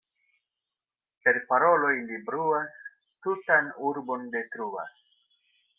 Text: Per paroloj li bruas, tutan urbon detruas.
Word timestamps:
Per 1.27 1.33
paroloj 1.51 1.93
li 2.07 2.17
bruas, 2.31 2.81
tutan 3.27 3.73
urbon 3.93 4.29
detruas. 4.39 5.01